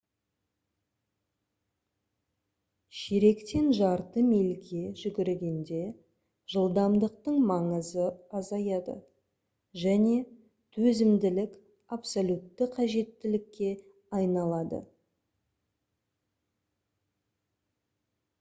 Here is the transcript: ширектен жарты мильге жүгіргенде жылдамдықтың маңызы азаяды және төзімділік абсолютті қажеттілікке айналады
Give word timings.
ширектен 2.99 3.67
жарты 3.79 4.23
мильге 4.29 4.79
жүгіргенде 5.01 5.81
жылдамдықтың 6.53 7.37
маңызы 7.51 8.07
азаяды 8.39 8.95
және 9.83 10.15
төзімділік 10.79 11.55
абсолютті 11.99 12.69
қажеттілікке 12.79 13.71
айналады 14.21 14.81